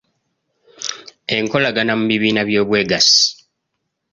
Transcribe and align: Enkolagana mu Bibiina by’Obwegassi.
Enkolagana 1.35 1.93
mu 1.99 2.05
Bibiina 2.09 2.41
by’Obwegassi. 2.49 3.21